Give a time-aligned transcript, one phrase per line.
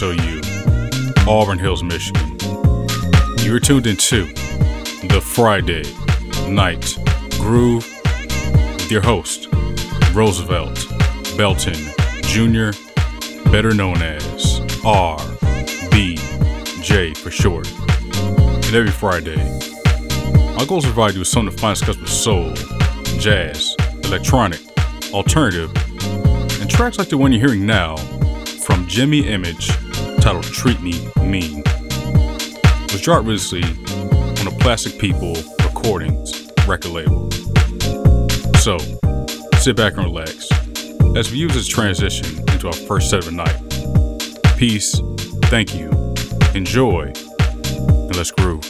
[0.00, 0.40] 88.3
[1.20, 2.38] WXOU, Auburn Hills, Michigan.
[3.44, 4.24] You're tuned into
[5.06, 5.82] the Friday
[6.48, 6.96] Night
[7.32, 7.86] Groove
[8.74, 9.48] with your host,
[10.14, 10.86] Roosevelt
[11.36, 11.74] Belton
[12.22, 12.70] Jr.,
[13.50, 16.16] better known as RBJ
[17.18, 17.70] for short.
[17.70, 19.36] And every Friday,
[20.56, 22.54] my goal is to provide you with some of the finest cuts soul,
[23.18, 24.60] jazz, electronic,
[25.12, 25.70] alternative,
[26.60, 27.96] and tracks like the one you're hearing now
[28.64, 29.70] from Jimmy Image
[30.20, 31.62] titled Treat Me Mean.
[32.92, 37.30] Was dropped recently on the Plastic People Recordings record label.
[38.58, 38.76] So,
[39.58, 40.50] sit back and relax
[41.16, 44.58] as we use this transition into our first set of the night.
[44.58, 45.00] Peace,
[45.46, 45.88] thank you,
[46.54, 48.69] enjoy, and let's groove.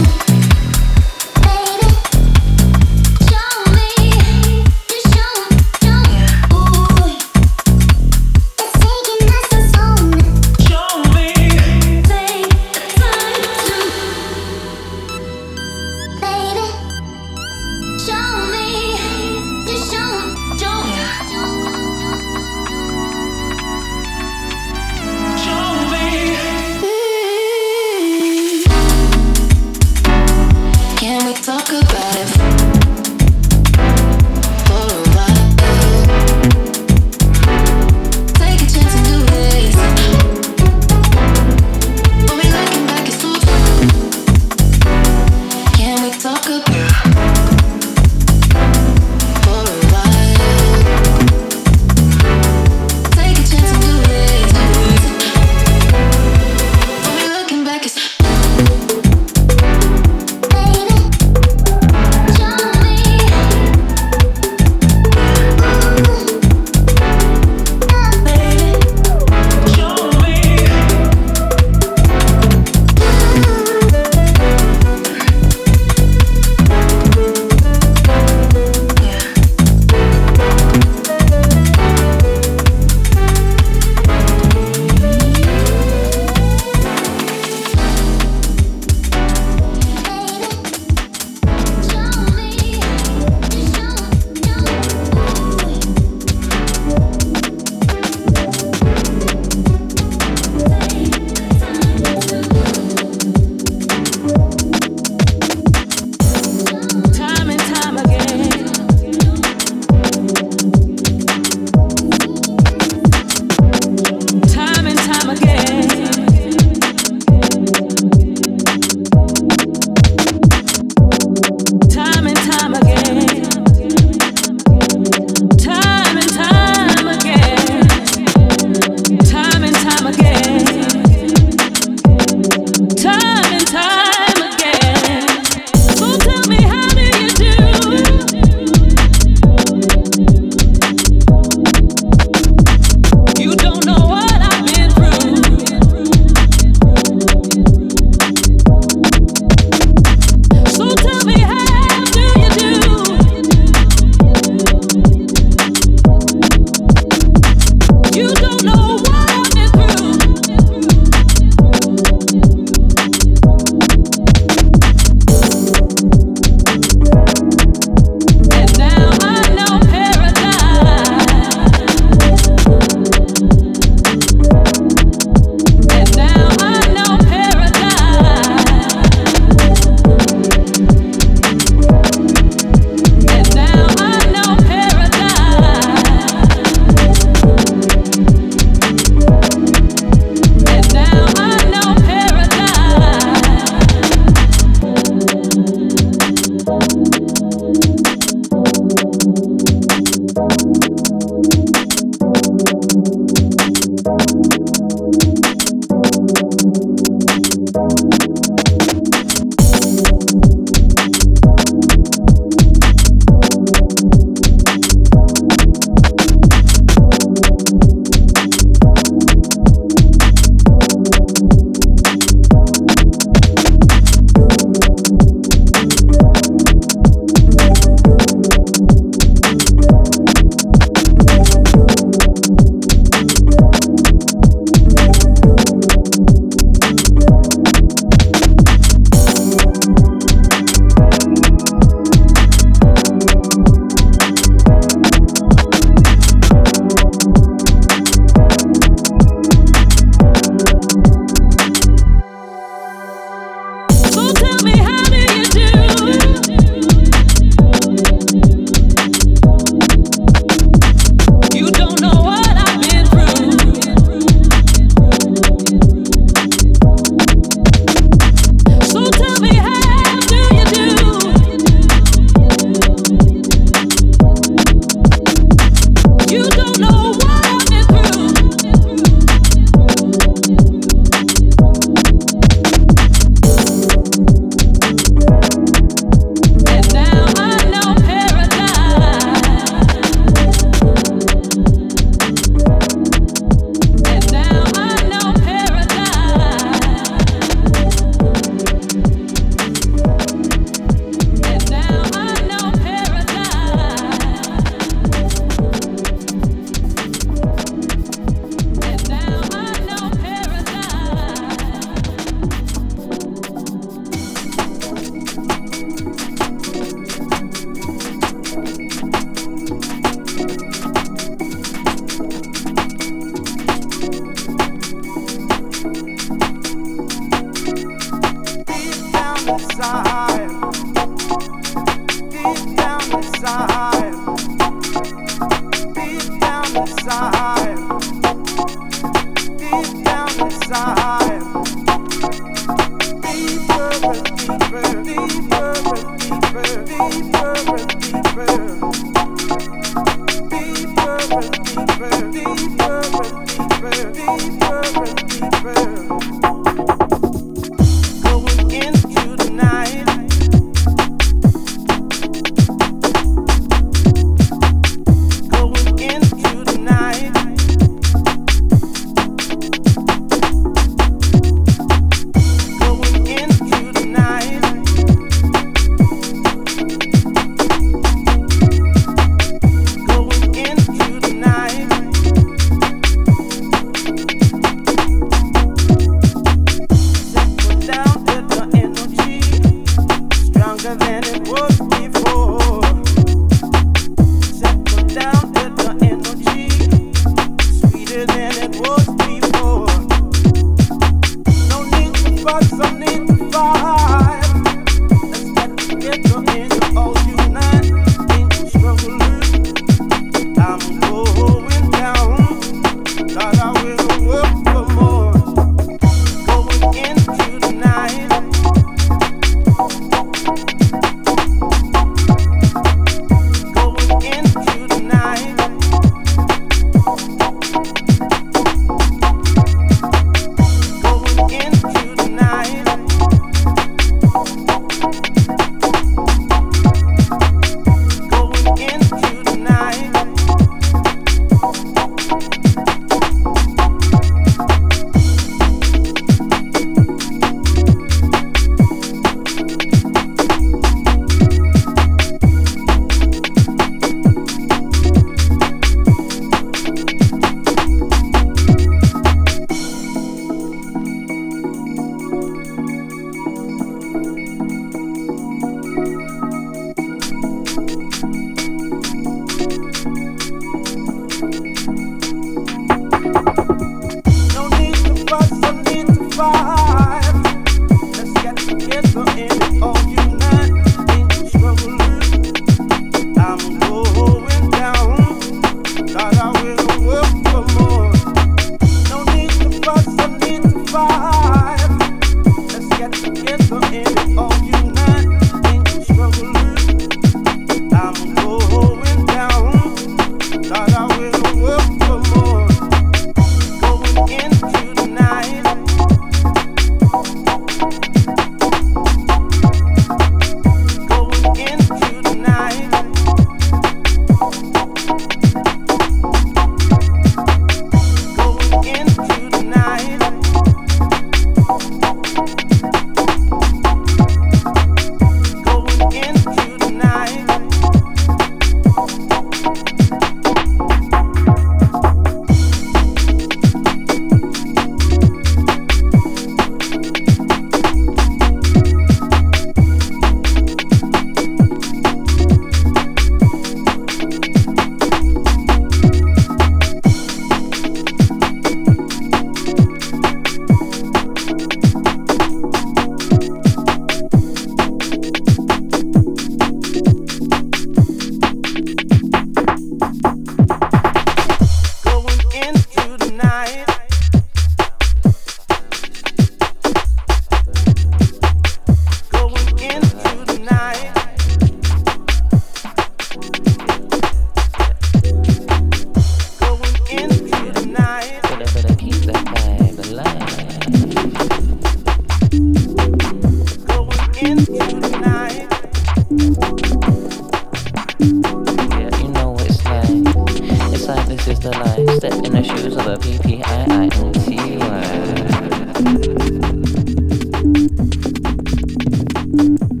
[599.61, 600.00] You.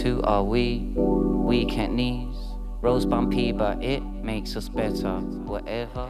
[0.00, 0.92] Who are we?
[0.94, 2.36] Weak at knees,
[2.80, 5.20] rose bumpy, but it makes us better.
[5.20, 6.08] Whatever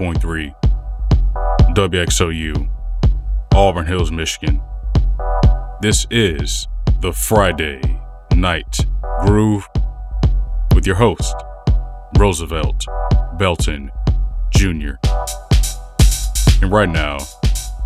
[0.00, 0.54] 100.3
[1.74, 2.70] WXOU,
[3.54, 4.62] Auburn Hills, Michigan.
[5.82, 6.66] This is
[7.02, 7.82] the Friday
[8.34, 8.78] Night
[9.26, 9.68] Groove
[10.74, 11.34] with your host,
[12.16, 12.86] Roosevelt
[13.36, 13.90] Belton
[14.54, 14.92] Jr.
[16.62, 17.18] And right now,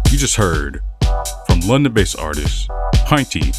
[0.09, 0.83] you just heard
[1.49, 2.69] from London based artist
[3.09, 3.53] Pinty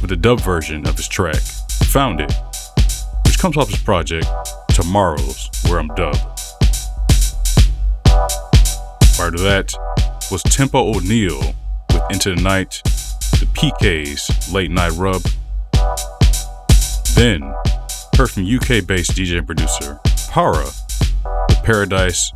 [0.00, 1.42] with a dub version of his track,
[1.86, 2.32] Found It,
[3.24, 4.28] which comes off his project
[4.68, 6.45] Tomorrow's Where I'm Dubbed.
[9.16, 9.72] Prior to that
[10.30, 11.40] was Tempo O'Neill
[11.90, 15.22] with Into the Night, the PK's Late Night Rub.
[17.14, 17.40] Then,
[18.14, 19.98] heard from UK based DJ and producer
[20.28, 20.66] Para
[21.48, 22.30] with Paradise,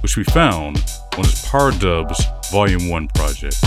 [0.00, 0.78] which we found
[1.16, 3.62] on his Power Dubs Volume 1 project.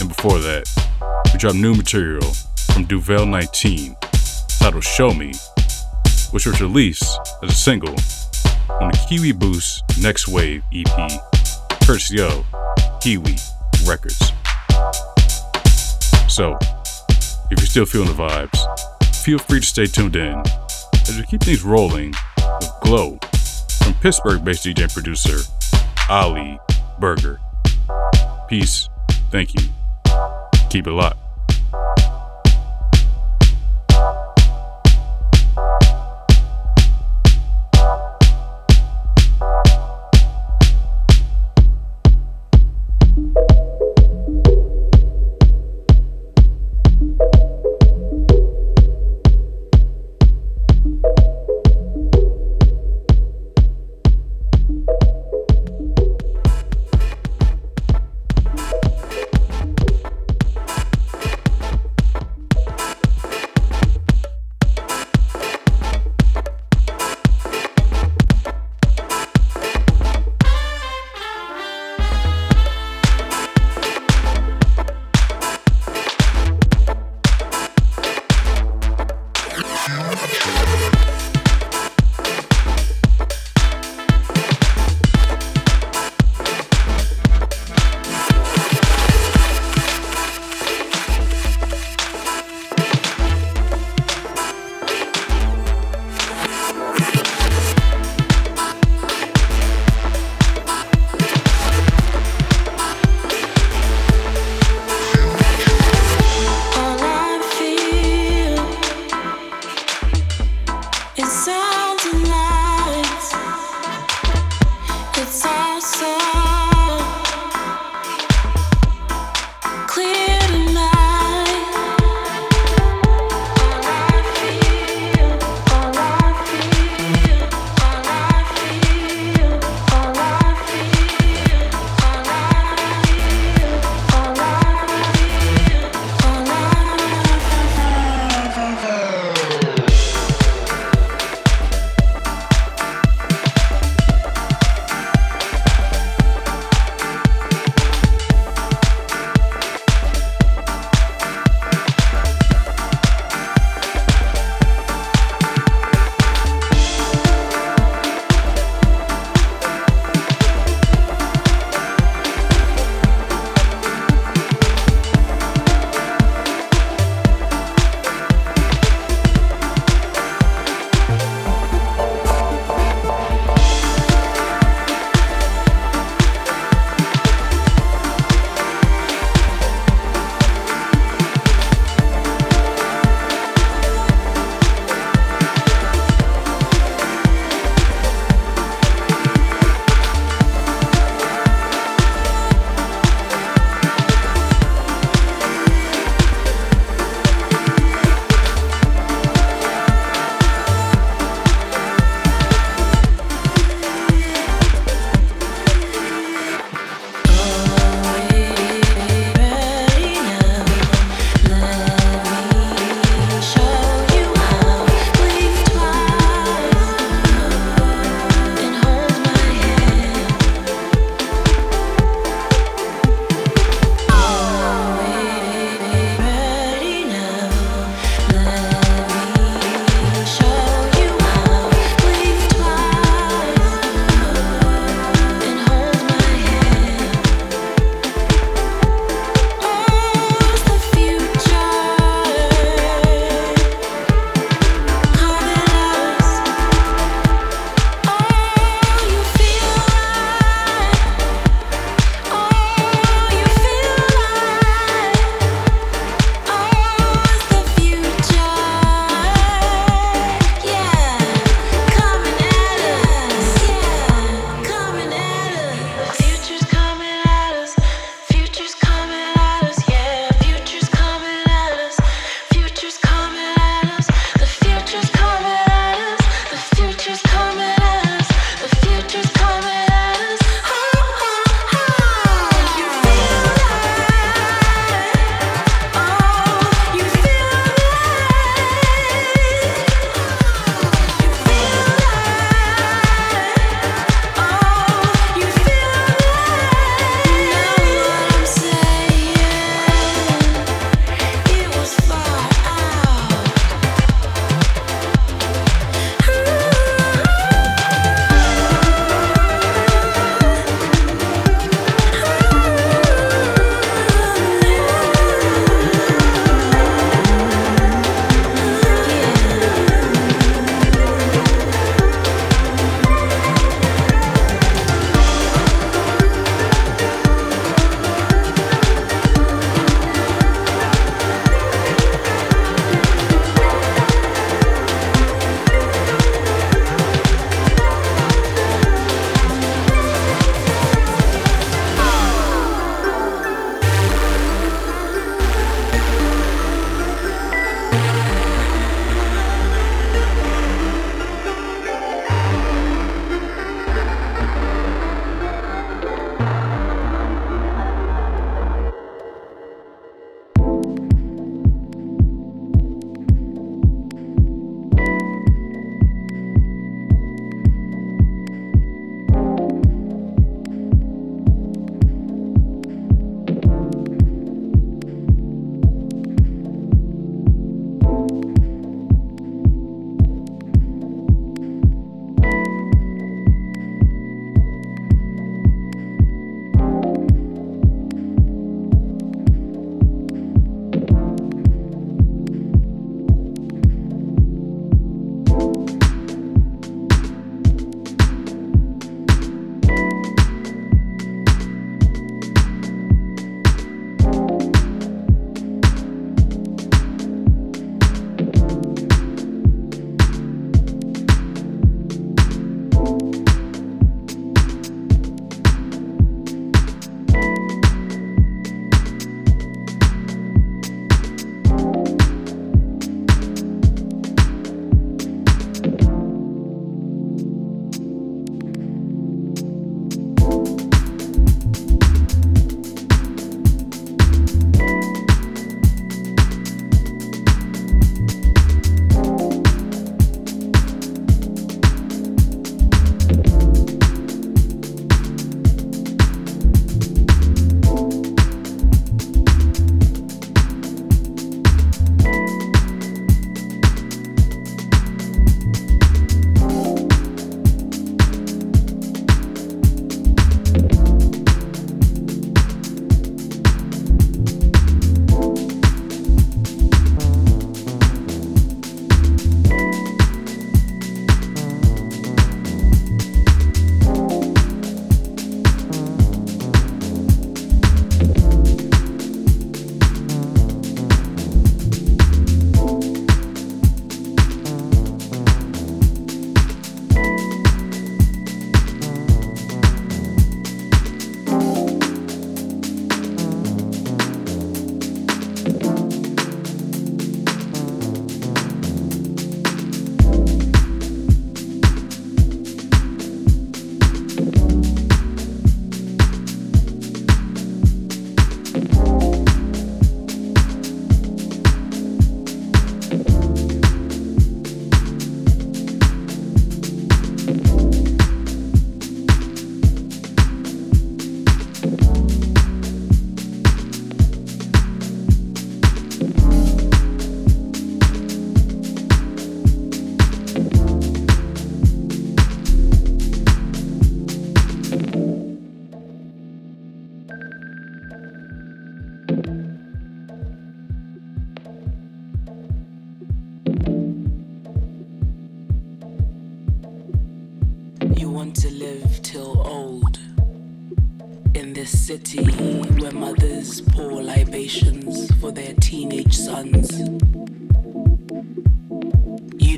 [0.00, 0.68] And before that,
[1.32, 2.34] we dropped new material
[2.74, 3.96] from Duvel 19
[4.60, 5.32] titled Show Me,
[6.32, 7.96] which was released as a single
[8.68, 11.10] on the Kiwi Boost Next Wave EP,
[12.18, 12.46] of
[13.00, 13.36] Kiwi
[13.86, 14.32] Records.
[16.28, 16.58] So,
[17.50, 20.42] if you're still feeling the vibes, feel free to stay tuned in
[20.94, 23.18] as we keep things rolling with Glow
[23.82, 25.38] from Pittsburgh based DJ producer
[26.08, 26.58] Ali
[26.98, 27.40] Berger.
[28.48, 28.88] Peace,
[29.30, 29.68] thank you,
[30.70, 31.23] keep it locked.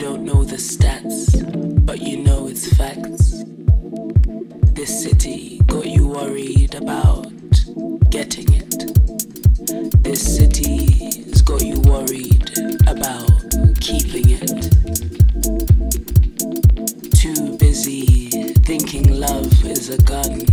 [0.09, 1.35] don't know the stats,
[1.85, 3.43] but you know it's facts.
[4.73, 7.27] This city got you worried about
[8.09, 8.95] getting it.
[10.05, 13.33] This city's got you worried about
[13.81, 14.71] keeping it.
[17.23, 18.29] Too busy
[18.63, 20.47] thinking love is a gun.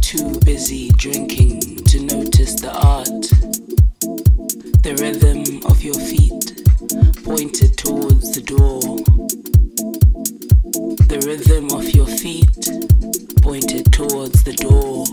[0.00, 3.24] Too busy drinking to notice the art,
[4.82, 6.67] the rhythm of your feet
[7.28, 8.80] pointed towards the door.
[11.08, 12.48] The rhythm of your feet
[13.42, 15.04] pointed towards the door.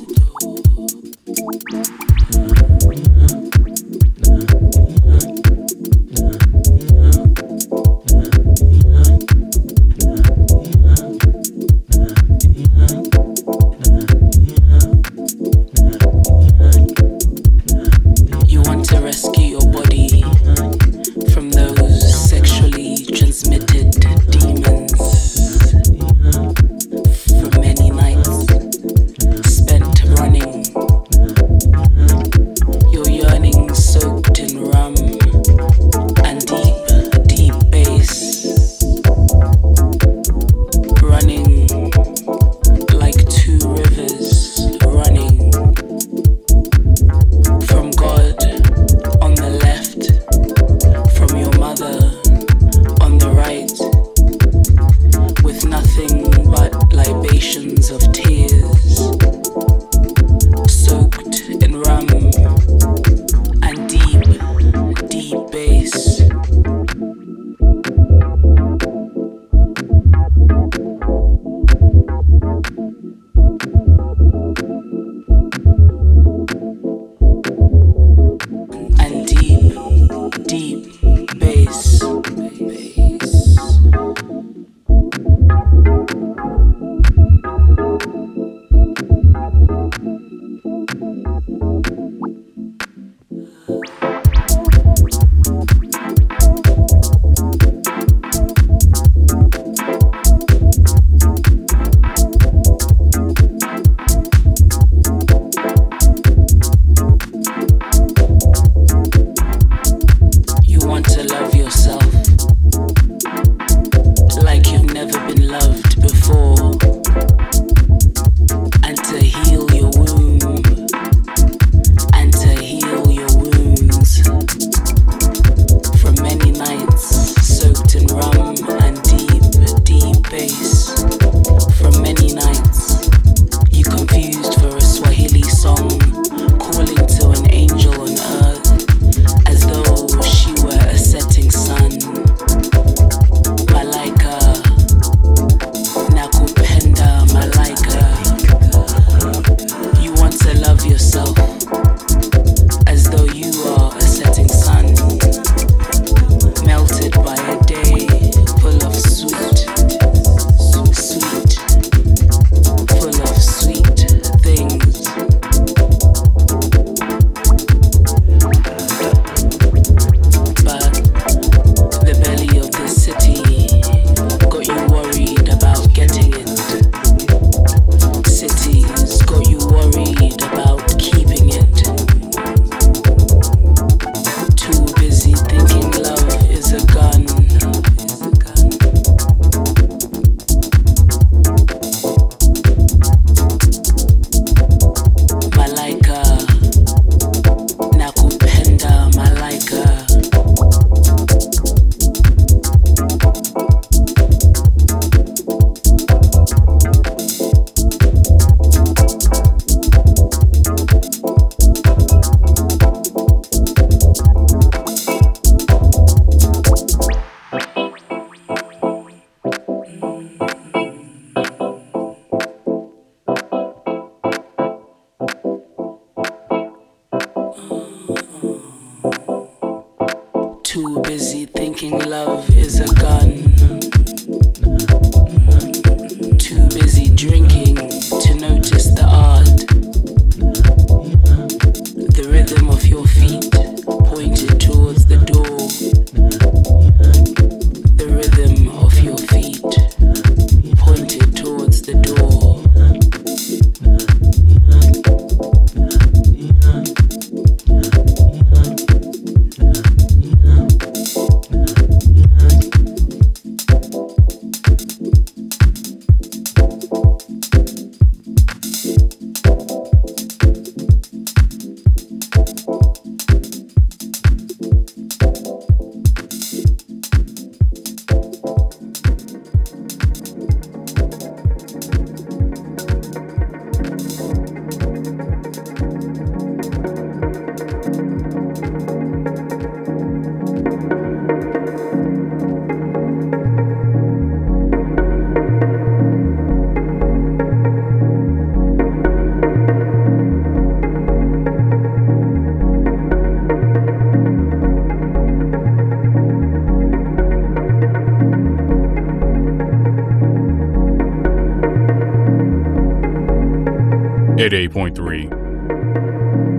[314.45, 315.27] 88.3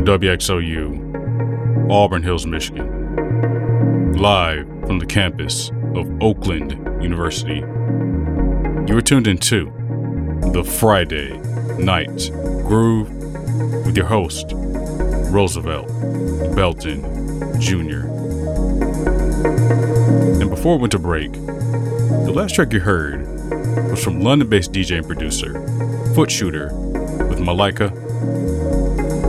[0.02, 4.12] WXOU, Auburn Hills, Michigan.
[4.14, 7.58] Live from the campus of Oakland University.
[8.88, 9.66] You are tuned in to
[10.52, 11.38] the Friday
[11.78, 12.28] Night
[12.66, 13.08] Groove
[13.86, 14.46] with your host,
[15.30, 15.86] Roosevelt
[16.56, 17.02] Belton
[17.60, 18.08] Jr.
[20.42, 23.28] And before to break, the last track you heard
[23.88, 25.52] was from London based DJ and producer
[26.16, 26.85] Footshooter
[27.28, 27.92] with Malika.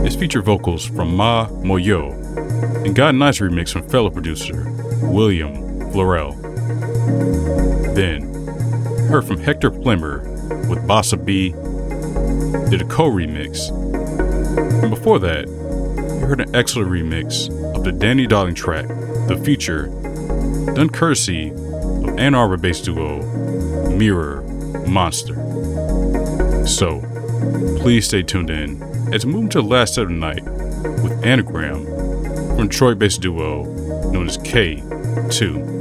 [0.04, 2.12] It's featured vocals from Ma Moyo
[2.84, 4.72] and got a nice remix from fellow producer
[5.02, 5.54] William
[5.92, 6.34] Florell.
[7.94, 8.22] Then,
[9.08, 10.20] heard from Hector Plimmer
[10.68, 11.50] with Bossa B,
[12.70, 13.70] did a co remix.
[14.82, 19.86] And before that, you heard an excellent remix of the Danny Darling track, The Future,
[20.74, 23.22] done courtesy of Ann Arbor based duo
[23.90, 24.42] Mirror
[24.86, 25.34] Monster.
[26.66, 27.00] So,
[27.78, 28.82] please stay tuned in
[29.12, 30.44] as we move to the last the night
[31.02, 31.84] with Anagram
[32.56, 33.64] from Detroit based duo
[34.10, 35.76] known as K2.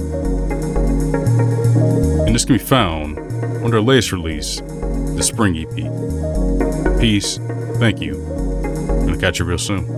[2.25, 3.17] And this can be found
[3.63, 6.99] on their latest release, the Spring EP.
[6.99, 7.37] Peace,
[7.79, 9.97] thank you, and I'll catch you real soon.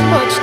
[0.00, 0.33] much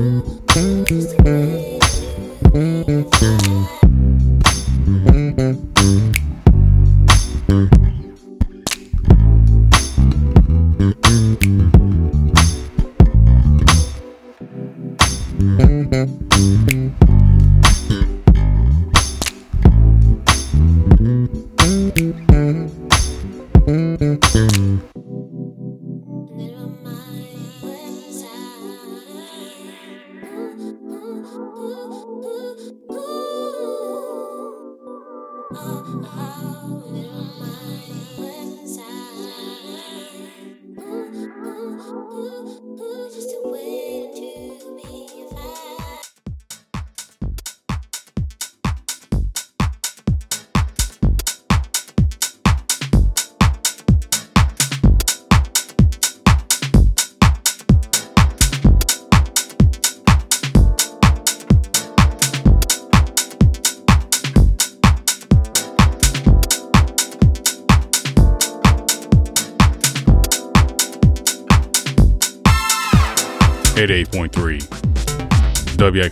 [0.00, 0.99] 88.3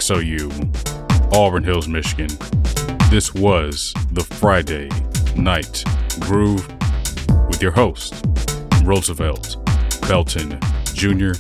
[0.09, 2.29] WXOU, Auburn Hills, Michigan.
[3.11, 4.89] This was the Friday
[5.37, 5.85] Night
[6.19, 6.67] Groove
[7.47, 8.25] with your host,
[8.85, 9.57] Roosevelt
[10.09, 10.59] Belton
[10.95, 11.33] Jr.,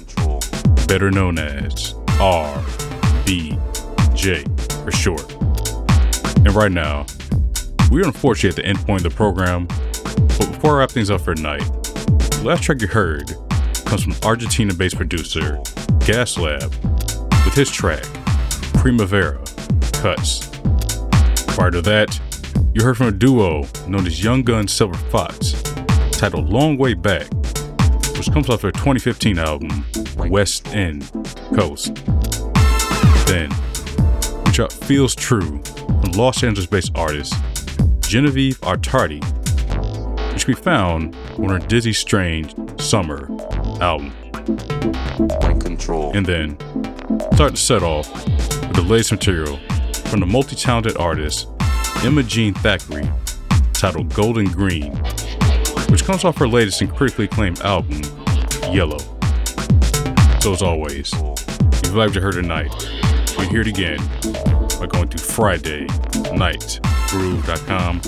[0.86, 3.54] better known as RBJ
[4.84, 5.32] for short.
[6.36, 7.06] And right now,
[7.90, 11.22] we're unfortunately at the end point of the program, but before I wrap things up
[11.22, 13.34] for tonight, the last track you heard
[13.86, 15.58] comes from Argentina based producer
[16.00, 16.70] Gas Lab
[17.46, 18.04] with his track
[18.74, 19.38] Primavera
[19.92, 20.46] Cuts.
[21.48, 22.20] Prior to that,
[22.74, 25.60] you heard from a duo known as Young Gun Silver Fox
[26.12, 27.26] titled Long Way Back,
[28.16, 29.84] which comes off their 2015 album
[30.30, 31.10] West End
[31.54, 31.94] Coast.
[33.26, 33.50] Then,
[34.44, 37.34] we dropped Feels True from Los Angeles based artist
[38.00, 39.22] Genevieve Artadi,
[40.32, 43.28] which we found on her Dizzy Strange Summer
[43.80, 44.12] album.
[46.14, 46.56] And then
[47.34, 48.08] start to set off
[48.68, 49.58] with the latest material
[50.06, 51.48] from the multi talented artist
[52.28, 53.12] Jean Thackray
[53.72, 54.94] titled Golden Green,
[55.90, 58.00] which comes off her latest and critically acclaimed album,
[58.72, 58.98] Yellow.
[60.40, 62.70] So, as always, if you what you heard tonight,
[63.30, 63.98] you can hear it again
[64.78, 68.00] by going to FridayNightGroove.com.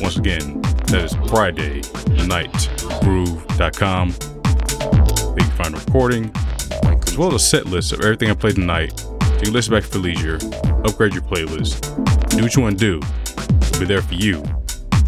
[0.00, 4.10] Once again, that is FridayNightGroove.com.
[4.10, 6.32] There you can find a recording,
[7.06, 9.06] as well as a set list of everything I played tonight.
[9.42, 10.36] You listen back for leisure,
[10.84, 11.80] upgrade your playlist,
[12.30, 13.06] do what you want to do.
[13.72, 14.38] We'll be there for you